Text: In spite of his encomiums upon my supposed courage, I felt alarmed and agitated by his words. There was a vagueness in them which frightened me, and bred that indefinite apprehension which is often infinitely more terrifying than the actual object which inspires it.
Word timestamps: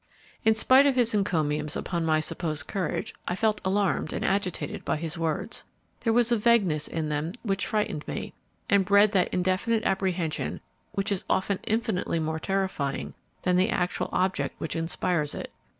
In 0.43 0.55
spite 0.55 0.87
of 0.87 0.95
his 0.95 1.13
encomiums 1.13 1.75
upon 1.75 2.03
my 2.07 2.19
supposed 2.19 2.65
courage, 2.65 3.13
I 3.27 3.35
felt 3.35 3.61
alarmed 3.63 4.13
and 4.13 4.25
agitated 4.25 4.83
by 4.83 4.95
his 4.97 5.15
words. 5.15 5.63
There 5.99 6.11
was 6.11 6.31
a 6.31 6.37
vagueness 6.37 6.87
in 6.87 7.09
them 7.09 7.33
which 7.43 7.67
frightened 7.67 8.07
me, 8.07 8.33
and 8.67 8.83
bred 8.83 9.11
that 9.11 9.31
indefinite 9.31 9.83
apprehension 9.83 10.59
which 10.93 11.11
is 11.11 11.23
often 11.29 11.59
infinitely 11.67 12.17
more 12.19 12.39
terrifying 12.39 13.13
than 13.43 13.57
the 13.57 13.69
actual 13.69 14.09
object 14.11 14.55
which 14.59 14.75
inspires 14.75 15.35
it. 15.35 15.51